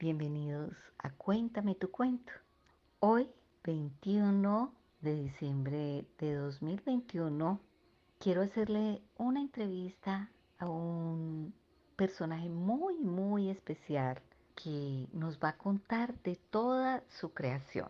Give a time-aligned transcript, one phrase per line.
[0.00, 2.32] bienvenidos a Cuéntame tu cuento.
[3.00, 3.28] Hoy,
[3.64, 7.60] 21 de diciembre de 2021,
[8.20, 11.52] quiero hacerle una entrevista a un
[11.96, 14.20] personaje muy, muy especial
[14.54, 17.88] que nos va a contar de toda su creación.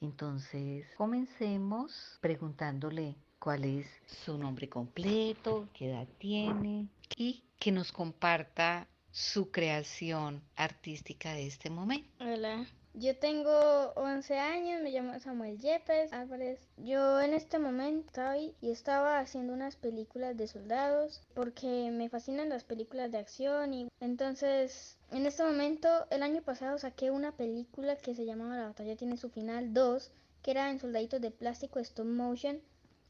[0.00, 8.88] Entonces, comencemos preguntándole cuál es su nombre completo, qué edad tiene y que nos comparta
[9.12, 12.08] su creación artística de este momento.
[12.20, 16.66] Hola, yo tengo 11 años, me llamo Samuel Yepes Álvarez.
[16.76, 22.48] Yo en este momento estoy y estaba haciendo unas películas de soldados porque me fascinan
[22.48, 27.96] las películas de acción y entonces en este momento el año pasado saqué una película
[27.96, 30.10] que se llamaba La batalla tiene su final 2
[30.42, 32.60] que era en soldaditos de plástico stop motion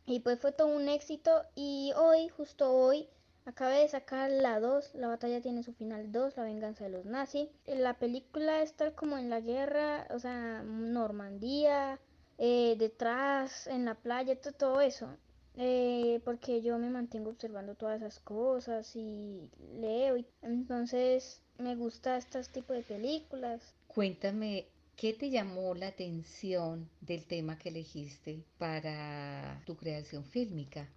[0.06, 3.08] y pues fue todo un éxito y hoy, justo hoy,
[3.51, 7.05] Acabé de sacar la 2, la batalla tiene su final 2, la venganza de los
[7.05, 7.48] nazis.
[7.67, 11.98] La película está como en la guerra, o sea, Normandía,
[12.39, 15.09] eh, detrás, en la playa, todo, eso.
[15.56, 20.17] Eh, porque yo me mantengo observando todas esas cosas y leo.
[20.17, 23.75] Y, entonces me gusta este tipo de películas.
[23.89, 30.89] Cuéntame, ¿qué te llamó la atención del tema que elegiste para tu creación fílmica?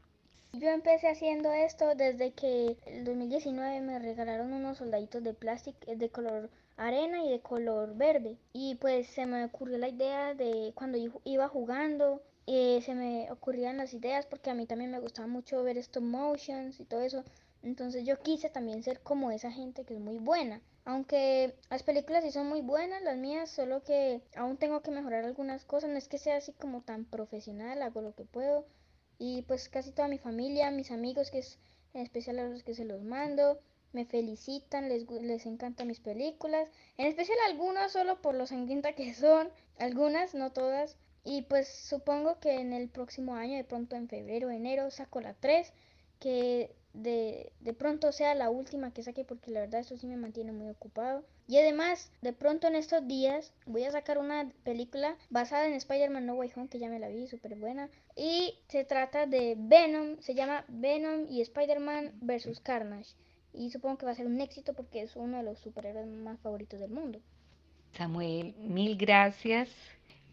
[0.55, 5.95] Yo empecé haciendo esto desde que en 2019 me regalaron unos soldaditos de plástico eh,
[5.95, 8.37] de color arena y de color verde.
[8.53, 13.77] Y pues se me ocurrió la idea de cuando iba jugando, eh, se me ocurrían
[13.77, 17.23] las ideas porque a mí también me gustaba mucho ver stop motions y todo eso.
[17.63, 20.61] Entonces yo quise también ser como esa gente que es muy buena.
[20.85, 25.25] Aunque las películas sí son muy buenas, las mías, solo que aún tengo que mejorar
[25.25, 25.89] algunas cosas.
[25.89, 28.67] No es que sea así como tan profesional, hago lo que puedo
[29.25, 31.57] y pues casi toda mi familia, mis amigos, que es
[31.93, 33.57] en especial a los que se los mando,
[33.93, 39.13] me felicitan, les, les encantan mis películas, en especial algunas solo por lo sangrienta que
[39.13, 44.09] son, algunas, no todas, y pues supongo que en el próximo año, de pronto en
[44.09, 45.71] febrero, enero, saco la 3,
[46.23, 50.15] que de, de, pronto sea la última que saque porque la verdad eso sí me
[50.15, 51.25] mantiene muy ocupado.
[51.49, 56.25] Y además, de pronto en estos días voy a sacar una película basada en Spider-Man
[56.25, 57.89] No Way Home que ya me la vi, súper buena.
[58.15, 62.61] Y se trata de Venom, se llama Venom y Spider-Man vs.
[62.61, 63.15] Carnage.
[63.51, 66.39] Y supongo que va a ser un éxito porque es uno de los superhéroes más
[66.39, 67.19] favoritos del mundo.
[67.91, 69.69] Samuel, mil gracias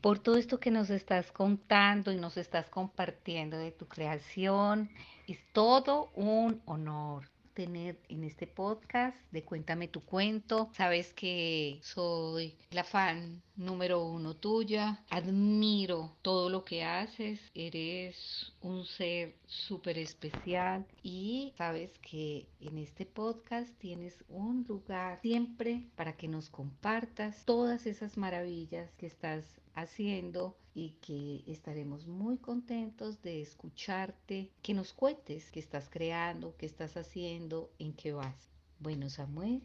[0.01, 4.91] por todo esto que nos estás contando y nos estás compartiendo de tu creación.
[5.27, 10.71] Es todo un honor tener en este podcast de Cuéntame tu cuento.
[10.73, 15.05] Sabes que soy la fan número uno tuya.
[15.11, 17.41] Admiro todo lo que haces.
[17.55, 25.89] Eres un ser súper especial y sabes que en este podcast tienes un lugar siempre
[25.97, 29.45] para que nos compartas todas esas maravillas que estás
[29.75, 36.67] haciendo y que estaremos muy contentos de escucharte, que nos cuentes qué estás creando, qué
[36.67, 37.40] estás haciendo,
[37.79, 38.51] en qué vas.
[38.81, 39.63] Bueno, Samuel,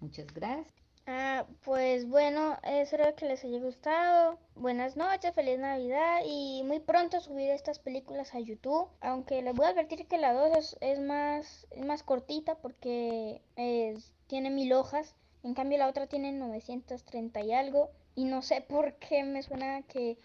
[0.00, 0.72] muchas gracias.
[1.06, 4.38] Ah, pues bueno, espero que les haya gustado.
[4.54, 8.88] Buenas noches, feliz Navidad y muy pronto subiré estas películas a YouTube.
[9.00, 13.40] Aunque les voy a advertir que la 2 es, más, es más cortita porque
[14.26, 15.16] tiene mil hojas.
[15.42, 17.90] En cambio la otra tiene 930 y algo.
[18.14, 20.18] Y no sé por qué me suena que...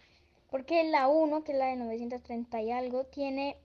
[0.51, 3.57] Porque la 1, que es la de 930 y algo, tiene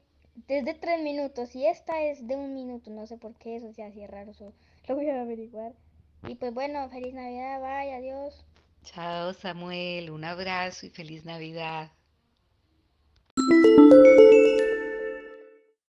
[0.46, 2.90] desde 3 minutos y esta es de un minuto.
[2.90, 4.30] No sé por qué eso se hacía raro.
[4.30, 4.52] Eso
[4.86, 5.72] lo voy a averiguar.
[6.26, 7.60] Y pues bueno, feliz Navidad.
[7.60, 8.44] Bye, adiós.
[8.84, 11.90] Chao Samuel, un abrazo y feliz Navidad.